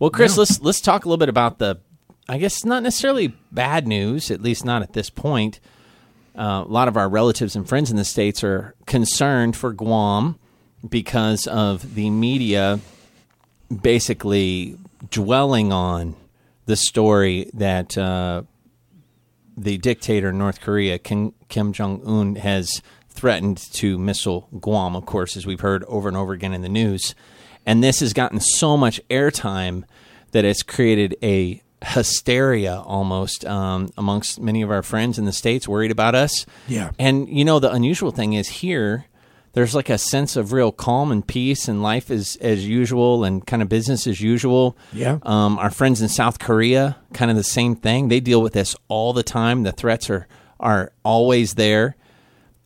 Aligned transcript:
Well, 0.00 0.08
Chris, 0.08 0.38
let's 0.38 0.62
let's 0.62 0.80
talk 0.80 1.04
a 1.04 1.08
little 1.08 1.18
bit 1.18 1.28
about 1.28 1.58
the, 1.58 1.78
I 2.26 2.38
guess 2.38 2.64
not 2.64 2.82
necessarily 2.82 3.36
bad 3.52 3.86
news, 3.86 4.30
at 4.30 4.40
least 4.40 4.64
not 4.64 4.80
at 4.80 4.94
this 4.94 5.10
point. 5.10 5.60
Uh, 6.34 6.64
a 6.66 6.70
lot 6.70 6.88
of 6.88 6.96
our 6.96 7.06
relatives 7.06 7.54
and 7.54 7.68
friends 7.68 7.90
in 7.90 7.98
the 7.98 8.04
states 8.04 8.42
are 8.42 8.74
concerned 8.86 9.56
for 9.56 9.74
Guam 9.74 10.38
because 10.88 11.46
of 11.46 11.94
the 11.94 12.08
media 12.08 12.80
basically 13.82 14.78
dwelling 15.10 15.70
on 15.70 16.16
the 16.64 16.76
story 16.76 17.50
that 17.52 17.98
uh, 17.98 18.42
the 19.54 19.76
dictator 19.76 20.30
in 20.30 20.38
North 20.38 20.62
Korea, 20.62 20.98
Kim, 20.98 21.34
Kim 21.50 21.74
Jong 21.74 22.00
Un, 22.06 22.36
has 22.36 22.80
threatened 23.10 23.58
to 23.74 23.98
missile 23.98 24.48
Guam, 24.58 24.96
of 24.96 25.04
course, 25.04 25.36
as 25.36 25.44
we've 25.44 25.60
heard 25.60 25.84
over 25.84 26.08
and 26.08 26.16
over 26.16 26.32
again 26.32 26.54
in 26.54 26.62
the 26.62 26.70
news. 26.70 27.14
And 27.66 27.82
this 27.82 28.00
has 28.00 28.12
gotten 28.12 28.40
so 28.40 28.76
much 28.76 29.00
airtime 29.08 29.84
that 30.32 30.44
it's 30.44 30.62
created 30.62 31.16
a 31.22 31.62
hysteria 31.82 32.78
almost 32.80 33.44
um, 33.46 33.90
amongst 33.96 34.40
many 34.40 34.60
of 34.62 34.70
our 34.70 34.82
friends 34.82 35.18
in 35.18 35.24
the 35.24 35.32
states 35.32 35.66
worried 35.66 35.90
about 35.90 36.14
us. 36.14 36.44
Yeah. 36.68 36.90
And 36.98 37.28
you 37.28 37.44
know 37.44 37.58
the 37.58 37.70
unusual 37.72 38.10
thing 38.10 38.34
is 38.34 38.48
here 38.48 39.06
there's 39.52 39.74
like 39.74 39.90
a 39.90 39.98
sense 39.98 40.36
of 40.36 40.52
real 40.52 40.70
calm 40.70 41.10
and 41.10 41.26
peace 41.26 41.66
and 41.66 41.82
life 41.82 42.10
is 42.10 42.36
as 42.36 42.66
usual 42.66 43.24
and 43.24 43.44
kind 43.44 43.62
of 43.62 43.68
business 43.68 44.06
as 44.06 44.20
usual. 44.20 44.76
Yeah. 44.92 45.18
Um, 45.22 45.58
our 45.58 45.70
friends 45.70 46.00
in 46.00 46.08
South 46.08 46.38
Korea, 46.38 46.96
kind 47.12 47.30
of 47.30 47.36
the 47.36 47.44
same 47.44 47.74
thing. 47.74 48.08
They 48.08 48.20
deal 48.20 48.42
with 48.42 48.52
this 48.52 48.76
all 48.88 49.12
the 49.12 49.22
time. 49.22 49.62
The 49.64 49.72
threats 49.72 50.08
are 50.10 50.28
are 50.58 50.92
always 51.02 51.54
there. 51.54 51.96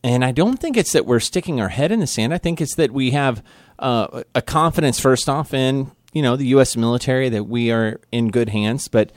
And 0.05 0.23
I 0.23 0.31
don't 0.31 0.57
think 0.57 0.77
it's 0.77 0.93
that 0.93 1.07
we're 1.07 1.19
sticking 1.19 1.59
our 1.59 1.69
head 1.69 1.91
in 1.91 1.99
the 1.99 2.05
sand. 2.05 2.31
I 2.31 2.37
think 2.37 2.61
it's 2.61 2.75
that 2.75 2.91
we 2.91 3.09
have 3.11 3.43
uh, 3.79 4.21
a 4.35 4.41
confidence, 4.43 4.99
first 4.99 5.27
off, 5.27 5.51
in 5.51 5.89
you 6.13 6.21
know 6.21 6.35
the 6.35 6.45
U.S. 6.49 6.77
military 6.77 7.27
that 7.29 7.45
we 7.45 7.71
are 7.71 7.99
in 8.11 8.29
good 8.29 8.49
hands. 8.49 8.87
But 8.87 9.11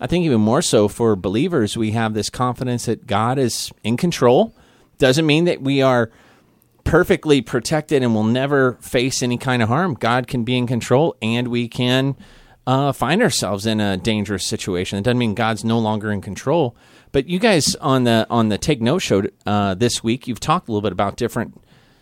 I 0.00 0.06
think 0.06 0.24
even 0.24 0.40
more 0.40 0.62
so 0.62 0.86
for 0.86 1.16
believers, 1.16 1.76
we 1.76 1.90
have 1.90 2.14
this 2.14 2.30
confidence 2.30 2.86
that 2.86 3.08
God 3.08 3.36
is 3.36 3.72
in 3.82 3.96
control. 3.96 4.54
Doesn't 4.98 5.26
mean 5.26 5.46
that 5.46 5.60
we 5.60 5.82
are 5.82 6.08
perfectly 6.84 7.42
protected 7.42 8.04
and 8.04 8.14
will 8.14 8.22
never 8.22 8.74
face 8.74 9.24
any 9.24 9.38
kind 9.38 9.60
of 9.60 9.68
harm. 9.68 9.94
God 9.94 10.28
can 10.28 10.44
be 10.44 10.56
in 10.56 10.68
control, 10.68 11.16
and 11.20 11.48
we 11.48 11.66
can 11.66 12.14
uh, 12.64 12.92
find 12.92 13.22
ourselves 13.22 13.66
in 13.66 13.80
a 13.80 13.96
dangerous 13.96 14.46
situation. 14.46 15.00
It 15.00 15.02
doesn't 15.02 15.18
mean 15.18 15.34
God's 15.34 15.64
no 15.64 15.80
longer 15.80 16.12
in 16.12 16.20
control. 16.20 16.76
But 17.12 17.28
you 17.28 17.38
guys 17.38 17.74
on 17.76 18.04
the 18.04 18.26
on 18.30 18.48
the 18.48 18.58
Take 18.58 18.80
Note 18.80 18.98
show 19.00 19.22
uh, 19.46 19.74
this 19.74 20.02
week, 20.02 20.28
you've 20.28 20.40
talked 20.40 20.68
a 20.68 20.72
little 20.72 20.82
bit 20.82 20.92
about 20.92 21.16
different 21.16 21.60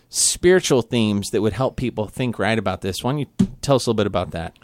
spiritual 0.09 0.83
themes 0.83 1.31
that 1.31 1.43
would 1.43 1.53
help 1.53 1.77
people 1.77 2.07
think 2.07 2.39
right 2.39 2.59
about 2.59 2.81
this. 2.81 3.03
Why 3.03 3.13
don't 3.13 3.19
you 3.21 3.27
tell 3.63 3.77
us 3.77 3.87
a 3.87 3.91
little 3.91 3.97
bit 3.97 4.07
about 4.07 4.31
that? 4.33 4.57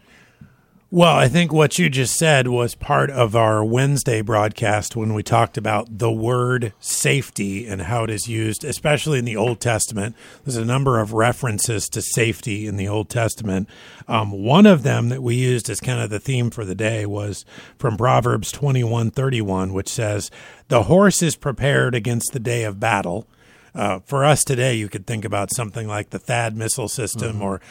Well, 0.94 1.16
I 1.16 1.26
think 1.26 1.54
what 1.54 1.78
you 1.78 1.88
just 1.88 2.16
said 2.16 2.48
was 2.48 2.74
part 2.74 3.08
of 3.08 3.34
our 3.34 3.64
Wednesday 3.64 4.20
broadcast 4.20 4.94
when 4.94 5.14
we 5.14 5.22
talked 5.22 5.56
about 5.56 5.96
the 5.96 6.12
word 6.12 6.74
safety 6.80 7.66
and 7.66 7.80
how 7.80 8.04
it 8.04 8.10
is 8.10 8.28
used, 8.28 8.62
especially 8.62 9.18
in 9.18 9.24
the 9.24 9.34
Old 9.34 9.58
Testament. 9.58 10.14
There's 10.44 10.58
a 10.58 10.66
number 10.66 11.00
of 11.00 11.14
references 11.14 11.88
to 11.88 12.02
safety 12.02 12.66
in 12.66 12.76
the 12.76 12.88
Old 12.88 13.08
Testament. 13.08 13.70
Um, 14.06 14.32
one 14.32 14.66
of 14.66 14.82
them 14.82 15.08
that 15.08 15.22
we 15.22 15.34
used 15.34 15.70
as 15.70 15.80
kind 15.80 15.98
of 15.98 16.10
the 16.10 16.20
theme 16.20 16.50
for 16.50 16.66
the 16.66 16.74
day 16.74 17.06
was 17.06 17.46
from 17.78 17.96
Proverbs 17.96 18.52
21:31, 18.52 19.72
which 19.72 19.88
says, 19.88 20.30
"The 20.68 20.82
horse 20.82 21.22
is 21.22 21.36
prepared 21.36 21.94
against 21.94 22.34
the 22.34 22.38
day 22.38 22.64
of 22.64 22.78
battle." 22.78 23.26
Uh, 23.74 24.00
for 24.00 24.26
us 24.26 24.44
today, 24.44 24.74
you 24.74 24.90
could 24.90 25.06
think 25.06 25.24
about 25.24 25.54
something 25.54 25.88
like 25.88 26.10
the 26.10 26.18
THAAD 26.18 26.54
missile 26.54 26.88
system 26.88 27.36
mm-hmm. 27.36 27.42
or 27.44 27.62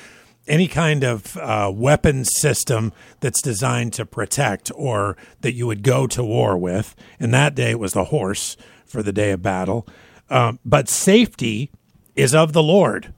any 0.48 0.68
kind 0.68 1.04
of 1.04 1.38
uh, 1.38 1.72
weapon 1.74 2.26
system 2.26 2.92
that's 3.20 3.42
designed 3.42 3.94
to 3.94 4.06
protect 4.06 4.72
or 4.76 5.16
that 5.42 5.54
you 5.54 5.68
would 5.68 5.84
go 5.84 6.08
to 6.08 6.24
war 6.24 6.58
with. 6.58 6.96
In 7.20 7.32
that 7.32 7.56
day, 7.56 7.72
it 7.72 7.80
was 7.80 7.94
the 7.94 8.06
horse 8.06 8.58
for 8.86 9.04
the 9.04 9.14
day 9.14 9.32
of 9.32 9.42
battle. 9.42 9.88
Um, 10.30 10.60
but 10.66 10.90
safety 10.90 11.72
is 12.16 12.34
of 12.34 12.54
the 12.54 12.64
Lord. 12.64 13.14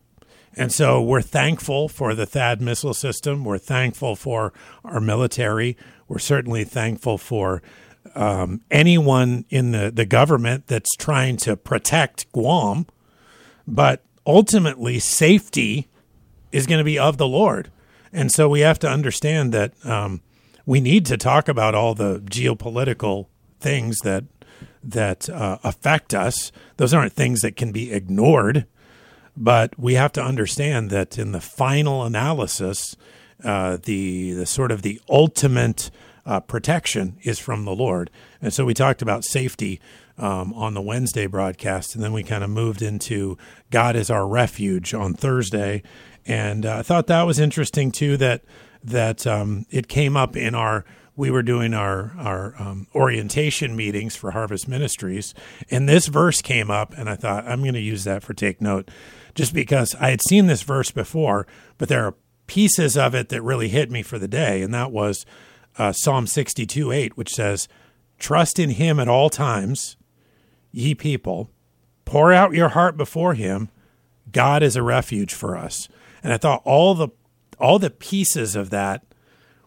And 0.56 0.72
so 0.72 1.02
we're 1.02 1.22
thankful 1.22 1.90
for 1.90 2.14
the 2.14 2.28
THAAD 2.28 2.62
missile 2.62 2.94
system. 2.94 3.44
We're 3.44 3.58
thankful 3.58 4.16
for 4.16 4.54
our 4.84 5.00
military. 5.00 5.78
We're 6.08 6.20
certainly 6.20 6.64
thankful 6.64 7.18
for 7.18 7.64
um, 8.14 8.62
anyone 8.70 9.46
in 9.50 9.72
the, 9.72 9.92
the 9.92 10.06
government 10.06 10.68
that's 10.68 10.96
trying 10.98 11.38
to 11.38 11.56
protect 11.56 12.32
Guam. 12.32 12.86
But 13.68 14.04
ultimately, 14.28 15.00
safety 15.00 15.88
is 16.54 16.68
going 16.68 16.78
to 16.78 16.86
be 16.86 16.98
of 16.98 17.18
the 17.18 17.28
Lord. 17.28 17.70
And 18.14 18.32
so 18.32 18.48
we 18.48 18.62
have 18.62 18.80
to 18.80 18.90
understand 18.90 19.54
that 19.54 19.74
um, 19.86 20.22
we 20.66 20.80
need 20.80 21.06
to 21.08 21.18
talk 21.18 21.50
about 21.50 21.76
all 21.76 21.96
the 21.96 22.20
geopolitical 22.20 23.26
things 23.60 23.98
that 24.04 24.24
that 24.86 25.30
uh, 25.30 25.58
affect 25.64 26.14
us. 26.14 26.52
Those 26.78 26.94
aren't 26.94 27.14
things 27.14 27.42
that 27.42 27.56
can 27.56 27.72
be 27.72 27.92
ignored, 27.92 28.68
but 29.36 29.78
we 29.80 29.96
have 29.96 30.12
to 30.14 30.22
understand 30.22 30.90
that 30.92 31.18
in 31.18 31.32
the 31.32 31.42
final 31.42 32.04
analysis, 32.04 32.96
uh, 33.44 33.78
the 33.82 34.34
the 34.34 34.46
sort 34.46 34.72
of 34.72 34.84
the 34.84 35.02
ultimate 35.10 35.90
uh, 36.26 36.40
protection 36.40 37.18
is 37.24 37.40
from 37.40 37.66
the 37.66 37.76
Lord. 37.76 38.10
And 38.42 38.54
so 38.54 38.66
we 38.66 38.74
talked 38.74 39.02
about 39.02 39.26
safety 39.26 39.82
um, 40.18 40.54
on 40.54 40.74
the 40.74 40.82
Wednesday 40.82 41.28
broadcast, 41.28 41.96
and 41.96 42.04
then 42.04 42.14
we 42.14 42.24
kind 42.24 42.44
of 42.44 42.50
moved 42.50 42.82
into 42.82 43.38
God 43.72 43.96
is 43.96 44.10
our 44.10 44.28
refuge 44.28 44.94
on 44.94 45.14
Thursday, 45.14 45.84
and 46.26 46.66
uh, 46.66 46.78
I 46.78 46.82
thought 46.84 47.08
that 47.08 47.24
was 47.24 47.40
interesting 47.40 47.92
too. 47.92 48.18
That 48.18 48.44
that 48.84 49.26
um, 49.26 49.66
it 49.70 49.88
came 49.88 50.16
up 50.16 50.38
in 50.38 50.54
our 50.54 50.86
we 51.16 51.32
were 51.32 51.42
doing 51.42 51.74
our 51.74 52.14
our 52.18 52.54
um, 52.60 52.88
orientation 52.94 53.76
meetings 53.76 54.16
for 54.16 54.32
Harvest 54.32 54.68
Ministries, 54.68 55.34
and 55.72 55.90
this 55.90 56.08
verse 56.08 56.42
came 56.42 56.70
up, 56.70 56.94
and 56.96 57.10
I 57.10 57.16
thought 57.16 57.48
I'm 57.48 57.62
going 57.62 57.74
to 57.74 57.80
use 57.80 58.04
that 58.04 58.24
for 58.24 58.34
take 58.34 58.62
note, 58.62 58.90
just 59.34 59.54
because 59.54 59.96
I 60.00 60.12
had 60.12 60.22
seen 60.22 60.46
this 60.46 60.62
verse 60.62 60.92
before, 60.92 61.48
but 61.80 61.90
there 61.90 62.06
are 62.06 62.16
pieces 62.46 62.96
of 62.96 63.16
it 63.16 63.30
that 63.30 63.42
really 63.42 63.70
hit 63.70 63.90
me 63.90 64.04
for 64.04 64.20
the 64.20 64.28
day, 64.28 64.62
and 64.62 64.74
that 64.76 64.92
was 64.92 65.26
uh, 65.78 65.92
Psalm 65.92 66.28
62 66.28 66.92
8, 66.92 67.18
which 67.18 67.34
says, 67.34 67.68
"Trust 68.20 68.60
in 68.60 68.72
Him 68.72 69.00
at 69.00 69.08
all 69.08 69.30
times, 69.30 69.98
ye 70.72 70.96
people, 70.96 71.50
pour 72.06 72.32
out 72.32 72.54
your 72.54 72.70
heart 72.70 72.98
before 72.98 73.34
Him. 73.34 73.70
God 74.32 74.64
is 74.64 74.76
a 74.76 74.84
refuge 74.84 75.34
for 75.34 75.58
us." 75.58 75.88
And 76.24 76.34
I 76.34 76.38
thought 76.38 76.62
all 76.66 76.96
the 76.96 77.10
all 77.60 77.80
the 77.80 77.90
pieces 77.90 78.56
of 78.56 78.70
that 78.72 79.04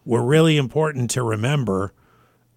were 0.05 0.23
really 0.23 0.57
important 0.57 1.09
to 1.11 1.23
remember 1.23 1.93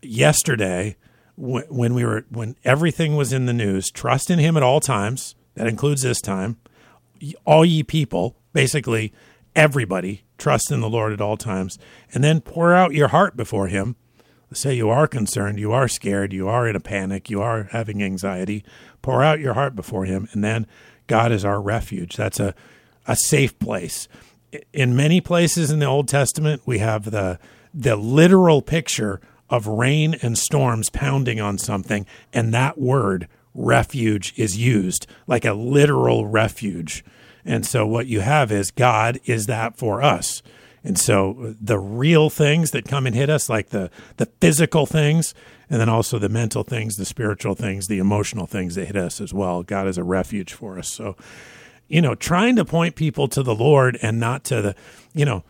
yesterday 0.03 0.97
when 1.37 1.95
we 1.95 2.05
were 2.05 2.25
when 2.31 2.57
everything 2.65 3.17
was 3.17 3.33
in 3.33 3.47
the 3.47 3.53
news. 3.53 3.91
Trust 3.91 4.31
in 4.31 4.39
Him 4.39 4.57
at 4.57 4.63
all 4.63 4.81
times. 4.81 5.35
That 5.55 5.67
includes 5.67 6.03
this 6.03 6.21
time. 6.21 6.59
All 7.45 7.65
ye 7.65 7.83
people, 7.83 8.37
basically 8.53 9.13
everybody, 9.55 10.23
trust 10.39 10.71
in 10.71 10.81
the 10.81 10.91
Lord 10.91 11.13
at 11.13 11.21
all 11.21 11.37
times, 11.37 11.79
and 12.13 12.23
then 12.23 12.41
pour 12.41 12.75
out 12.75 12.95
your 12.95 13.09
heart 13.09 13.37
before 13.37 13.69
Him. 13.69 13.97
Say 14.53 14.75
you 14.75 14.91
are 14.91 15.07
concerned, 15.07 15.61
you 15.61 15.73
are 15.73 15.87
scared, 15.87 16.33
you 16.33 16.49
are 16.49 16.67
in 16.67 16.75
a 16.75 16.81
panic, 16.81 17.31
you 17.31 17.41
are 17.41 17.69
having 17.71 18.03
anxiety. 18.03 18.65
Pour 19.01 19.23
out 19.23 19.39
your 19.39 19.55
heart 19.55 19.77
before 19.77 20.07
Him, 20.07 20.29
and 20.33 20.43
then 20.43 20.67
God 21.07 21.31
is 21.31 21.45
our 21.45 21.61
refuge. 21.61 22.17
That's 22.17 22.41
a 22.41 22.55
a 23.07 23.17
safe 23.17 23.59
place. 23.59 24.09
In 24.73 24.97
many 24.97 25.21
places 25.21 25.71
in 25.71 25.79
the 25.79 25.87
Old 25.87 26.09
Testament, 26.09 26.63
we 26.67 26.79
have 26.79 27.11
the 27.11 27.39
the 27.73 27.97
literal 27.97 28.63
picture 28.63 29.21
of 29.49 29.67
rain 29.67 30.17
and 30.23 30.37
storms 30.37 30.91
pounding 30.91 31.41
on 31.41 31.59
something, 31.59 32.07
and 32.33 32.53
that 32.55 32.79
word 32.79 33.29
refuge 33.55 34.33
is 34.37 34.57
used 34.57 35.07
like 35.27 35.45
a 35.45 35.55
literal 35.55 36.27
refuge. 36.27 37.05
And 37.45 37.65
so 37.67 37.87
what 37.87 38.07
you 38.07 38.21
have 38.21 38.53
is 38.53 38.71
God 38.71 39.21
is 39.25 39.47
that 39.47 39.77
for 39.77 40.03
us. 40.03 40.43
And 40.83 40.99
so 40.99 41.55
the 41.61 41.79
real 41.79 42.31
things 42.31 42.71
that 42.71 42.87
come 42.87 43.07
and 43.07 43.15
hit 43.15 43.29
us, 43.29 43.49
like 43.51 43.69
the 43.69 43.91
the 44.17 44.27
physical 44.41 44.87
things, 44.87 45.35
and 45.69 45.81
then 45.81 45.91
also 45.91 46.19
the 46.19 46.29
mental 46.29 46.63
things, 46.63 46.97
the 46.97 47.05
spiritual 47.05 47.55
things, 47.55 47.87
the 47.87 47.99
emotional 47.99 48.47
things 48.47 48.77
that 48.77 48.87
hit 48.87 48.97
us 48.97 49.21
as 49.21 49.35
well. 49.35 49.63
God 49.63 49.87
is 49.89 49.99
a 49.99 50.05
refuge 50.05 50.55
for 50.55 50.79
us. 50.79 50.89
So 50.89 51.17
you 51.91 52.01
know, 52.01 52.15
trying 52.15 52.57
to 52.57 52.65
point 52.65 52.95
people 52.95 53.29
to 53.29 53.43
the 53.43 53.55
Lord 53.55 53.99
and 54.01 54.19
not 54.19 54.45
to 54.45 54.63
the, 54.63 54.75
you 55.13 55.25
know, 55.27 55.43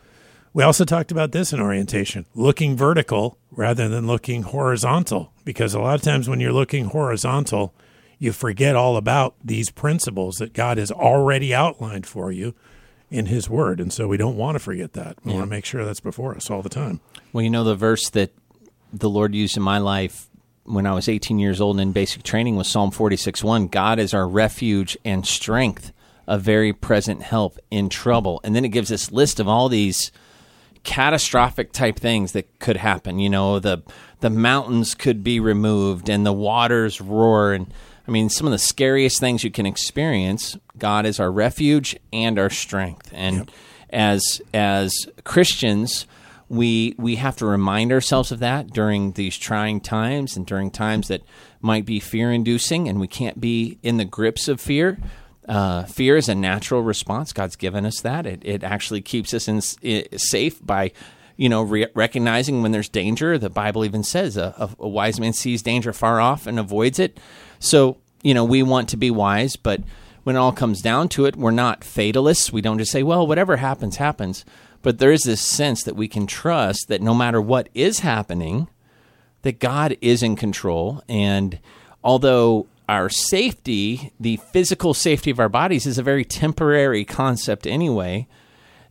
we 0.53 0.63
also 0.63 0.83
talked 0.83 1.11
about 1.11 1.31
this 1.31 1.53
in 1.53 1.61
orientation, 1.61 2.25
looking 2.33 2.75
vertical 2.75 3.37
rather 3.51 3.87
than 3.87 4.07
looking 4.07 4.41
horizontal, 4.41 5.31
because 5.45 5.73
a 5.73 5.79
lot 5.79 5.95
of 5.95 6.01
times 6.01 6.27
when 6.27 6.41
you're 6.41 6.51
looking 6.51 6.85
horizontal, 6.85 7.73
you 8.21 8.31
forget 8.31 8.75
all 8.75 8.97
about 8.97 9.33
these 9.43 9.71
principles 9.71 10.37
that 10.37 10.53
God 10.53 10.77
has 10.77 10.91
already 10.91 11.55
outlined 11.55 12.05
for 12.05 12.31
you 12.31 12.53
in 13.09 13.25
His 13.25 13.49
Word. 13.49 13.79
And 13.79 13.91
so 13.91 14.07
we 14.07 14.15
don't 14.15 14.37
want 14.37 14.53
to 14.53 14.59
forget 14.59 14.93
that. 14.93 15.17
We 15.23 15.31
yeah. 15.31 15.39
want 15.39 15.49
to 15.49 15.49
make 15.49 15.65
sure 15.65 15.83
that's 15.83 15.99
before 15.99 16.35
us 16.35 16.51
all 16.51 16.61
the 16.61 16.69
time. 16.69 16.99
Well, 17.33 17.43
you 17.43 17.49
know, 17.49 17.63
the 17.63 17.73
verse 17.73 18.11
that 18.11 18.31
the 18.93 19.09
Lord 19.09 19.33
used 19.33 19.57
in 19.57 19.63
my 19.63 19.79
life 19.79 20.29
when 20.65 20.85
I 20.85 20.93
was 20.93 21.09
18 21.09 21.39
years 21.39 21.59
old 21.59 21.77
and 21.77 21.89
in 21.89 21.91
basic 21.93 22.21
training 22.21 22.57
was 22.57 22.67
Psalm 22.67 22.91
46 22.91 23.43
1 23.43 23.69
God 23.69 23.97
is 23.97 24.13
our 24.13 24.27
refuge 24.27 24.95
and 25.03 25.25
strength 25.25 25.91
a 26.27 26.37
very 26.37 26.73
present 26.73 27.23
help 27.23 27.57
in 27.71 27.89
trouble. 27.89 28.39
And 28.43 28.55
then 28.55 28.63
it 28.63 28.69
gives 28.69 28.89
this 28.89 29.11
list 29.11 29.39
of 29.39 29.47
all 29.47 29.67
these 29.67 30.11
catastrophic 30.83 31.71
type 31.71 31.99
things 31.99 32.31
that 32.31 32.59
could 32.59 32.77
happen. 32.77 33.19
You 33.19 33.29
know, 33.29 33.59
the 33.59 33.83
the 34.19 34.29
mountains 34.29 34.95
could 34.95 35.23
be 35.23 35.39
removed 35.39 36.09
and 36.09 36.25
the 36.25 36.33
waters 36.33 37.01
roar 37.01 37.53
and 37.53 37.73
I 38.07 38.11
mean 38.11 38.29
some 38.29 38.47
of 38.47 38.51
the 38.51 38.59
scariest 38.59 39.19
things 39.19 39.43
you 39.43 39.51
can 39.51 39.65
experience. 39.65 40.57
God 40.77 41.05
is 41.05 41.19
our 41.19 41.31
refuge 41.31 41.95
and 42.11 42.39
our 42.39 42.49
strength. 42.49 43.09
And 43.13 43.37
yep. 43.37 43.49
as 43.89 44.41
as 44.53 44.93
Christians, 45.23 46.07
we 46.49 46.95
we 46.97 47.15
have 47.15 47.37
to 47.37 47.45
remind 47.45 47.91
ourselves 47.91 48.31
of 48.31 48.39
that 48.39 48.71
during 48.71 49.13
these 49.13 49.37
trying 49.37 49.79
times 49.79 50.35
and 50.35 50.45
during 50.45 50.71
times 50.71 51.07
that 51.07 51.21
might 51.61 51.85
be 51.85 51.99
fear 51.99 52.31
inducing 52.31 52.89
and 52.89 52.99
we 52.99 53.07
can't 53.07 53.39
be 53.39 53.77
in 53.83 53.97
the 53.97 54.05
grips 54.05 54.47
of 54.47 54.59
fear 54.59 54.97
uh, 55.47 55.83
fear 55.83 56.17
is 56.17 56.29
a 56.29 56.35
natural 56.35 56.81
response. 56.81 57.33
God's 57.33 57.55
given 57.55 57.85
us 57.85 58.01
that. 58.01 58.25
It, 58.25 58.41
it 58.43 58.63
actually 58.63 59.01
keeps 59.01 59.33
us 59.33 59.47
in, 59.47 59.61
it, 59.81 60.19
safe 60.21 60.63
by, 60.65 60.91
you 61.35 61.49
know, 61.49 61.63
re- 61.63 61.87
recognizing 61.95 62.61
when 62.61 62.71
there's 62.71 62.89
danger. 62.89 63.37
The 63.37 63.49
Bible 63.49 63.83
even 63.83 64.03
says 64.03 64.37
a, 64.37 64.69
a, 64.79 64.87
wise 64.87 65.19
man 65.19 65.33
sees 65.33 65.61
danger 65.61 65.93
far 65.93 66.19
off 66.19 66.45
and 66.45 66.59
avoids 66.59 66.99
it. 66.99 67.19
So, 67.59 67.97
you 68.21 68.33
know, 68.33 68.45
we 68.45 68.61
want 68.63 68.89
to 68.89 68.97
be 68.97 69.09
wise, 69.09 69.55
but 69.55 69.81
when 70.23 70.35
it 70.35 70.39
all 70.39 70.51
comes 70.51 70.81
down 70.81 71.09
to 71.09 71.25
it, 71.25 71.35
we're 71.35 71.51
not 71.51 71.83
fatalists. 71.83 72.53
We 72.53 72.61
don't 72.61 72.77
just 72.77 72.91
say, 72.91 73.01
well, 73.01 73.25
whatever 73.25 73.57
happens, 73.57 73.97
happens. 73.97 74.45
But 74.83 74.99
there 74.99 75.11
is 75.11 75.23
this 75.23 75.41
sense 75.41 75.83
that 75.83 75.95
we 75.95 76.07
can 76.07 76.27
trust 76.27 76.87
that 76.87 77.01
no 77.01 77.13
matter 77.13 77.41
what 77.41 77.69
is 77.73 77.99
happening, 77.99 78.67
that 79.41 79.59
God 79.59 79.97
is 80.01 80.21
in 80.21 80.35
control. 80.35 81.03
And 81.07 81.59
although 82.03 82.67
our 82.91 83.09
safety, 83.09 84.11
the 84.19 84.35
physical 84.51 84.93
safety 84.93 85.31
of 85.31 85.39
our 85.39 85.47
bodies, 85.47 85.85
is 85.85 85.97
a 85.97 86.03
very 86.03 86.25
temporary 86.25 87.05
concept 87.05 87.65
anyway. 87.65 88.27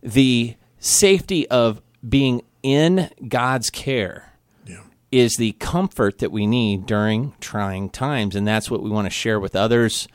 The 0.01 0.55
safety 0.79 1.47
of 1.49 1.83
being 2.07 2.41
in 2.63 3.11
God's 3.27 3.69
care 3.69 4.33
yeah. 4.65 4.81
is 5.11 5.35
the 5.35 5.51
comfort 5.53 6.17
that 6.17 6.31
we 6.31 6.47
need 6.47 6.87
during 6.87 7.33
trying 7.39 7.91
times, 7.91 8.35
and 8.35 8.47
that's 8.47 8.71
what 8.71 8.81
we 8.81 8.89
want 8.89 9.05
to 9.05 9.11
share 9.11 9.39
with 9.39 9.55
others. 9.55 10.07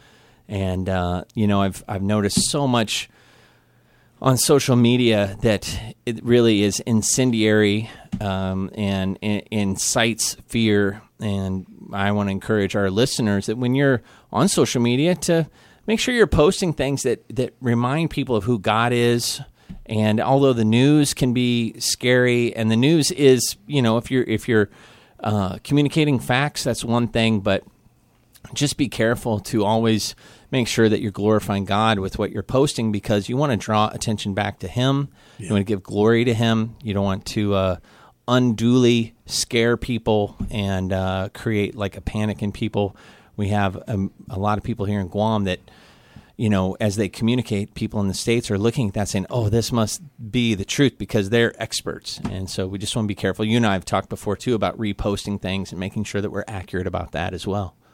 And 0.48 0.88
uh, 0.88 1.22
you 1.34 1.46
know, 1.46 1.62
I've 1.62 1.84
I've 1.86 2.02
noticed 2.02 2.50
so 2.50 2.66
much 2.66 3.08
on 4.20 4.36
social 4.36 4.74
media 4.74 5.36
that 5.42 5.94
it 6.04 6.24
really 6.24 6.64
is 6.64 6.80
incendiary 6.80 7.88
um, 8.20 8.68
and, 8.74 9.16
and 9.22 9.42
incites 9.52 10.34
fear 10.48 11.02
and 11.20 11.66
I 11.92 12.12
want 12.12 12.28
to 12.28 12.32
encourage 12.32 12.76
our 12.76 12.90
listeners 12.90 13.46
that 13.46 13.56
when 13.56 13.74
you're 13.74 14.02
on 14.32 14.48
social 14.48 14.80
media 14.80 15.14
to 15.14 15.48
make 15.86 16.00
sure 16.00 16.14
you're 16.14 16.26
posting 16.26 16.72
things 16.72 17.02
that, 17.02 17.24
that 17.34 17.54
remind 17.60 18.10
people 18.10 18.36
of 18.36 18.44
who 18.44 18.58
God 18.58 18.92
is. 18.92 19.40
And 19.86 20.20
although 20.20 20.52
the 20.52 20.64
news 20.64 21.14
can 21.14 21.32
be 21.32 21.78
scary, 21.78 22.54
and 22.54 22.70
the 22.70 22.76
news 22.76 23.12
is, 23.12 23.56
you 23.66 23.82
know, 23.82 23.98
if 23.98 24.10
you're 24.10 24.24
if 24.24 24.48
you're 24.48 24.68
uh, 25.20 25.58
communicating 25.62 26.18
facts, 26.18 26.64
that's 26.64 26.84
one 26.84 27.06
thing. 27.08 27.40
But 27.40 27.62
just 28.52 28.76
be 28.76 28.88
careful 28.88 29.38
to 29.40 29.64
always 29.64 30.16
make 30.50 30.68
sure 30.68 30.88
that 30.88 31.00
you're 31.00 31.12
glorifying 31.12 31.64
God 31.64 31.98
with 31.98 32.18
what 32.18 32.30
you're 32.32 32.42
posting 32.42 32.92
because 32.92 33.28
you 33.28 33.36
want 33.36 33.52
to 33.52 33.56
draw 33.56 33.88
attention 33.88 34.34
back 34.34 34.58
to 34.60 34.68
Him. 34.68 35.08
Yeah. 35.38 35.46
You 35.46 35.52
want 35.54 35.66
to 35.66 35.72
give 35.72 35.82
glory 35.82 36.24
to 36.24 36.34
Him. 36.34 36.76
You 36.82 36.94
don't 36.94 37.04
want 37.04 37.24
to 37.26 37.54
uh, 37.54 37.76
unduly 38.28 39.14
scare 39.26 39.76
people 39.76 40.36
and 40.50 40.92
uh, 40.92 41.28
create 41.32 41.74
like 41.74 41.96
a 41.96 42.00
panic 42.00 42.42
in 42.42 42.52
people. 42.52 42.96
We 43.36 43.48
have 43.48 43.82
um, 43.86 44.12
a 44.28 44.38
lot 44.38 44.58
of 44.58 44.64
people 44.64 44.86
here 44.86 45.00
in 45.00 45.08
Guam 45.08 45.44
that, 45.44 45.60
you 46.36 46.48
know, 46.50 46.76
as 46.80 46.96
they 46.96 47.08
communicate, 47.08 47.74
people 47.74 48.00
in 48.00 48.08
the 48.08 48.14
States 48.14 48.50
are 48.50 48.58
looking 48.58 48.88
at 48.88 48.94
that 48.94 49.08
saying, 49.08 49.26
oh, 49.30 49.48
this 49.48 49.70
must 49.70 50.02
be 50.30 50.54
the 50.54 50.64
truth 50.64 50.98
because 50.98 51.30
they're 51.30 51.60
experts. 51.62 52.20
And 52.30 52.50
so 52.50 52.66
we 52.66 52.78
just 52.78 52.96
want 52.96 53.04
to 53.04 53.08
be 53.08 53.14
careful. 53.14 53.44
You 53.44 53.58
and 53.58 53.66
I 53.66 53.74
have 53.74 53.84
talked 53.84 54.08
before 54.08 54.36
too 54.36 54.54
about 54.54 54.78
reposting 54.78 55.40
things 55.40 55.70
and 55.70 55.78
making 55.78 56.04
sure 56.04 56.20
that 56.20 56.30
we're 56.30 56.44
accurate 56.48 56.86
about 56.86 57.12
that 57.12 57.32
as 57.32 57.46
well. 57.46 57.76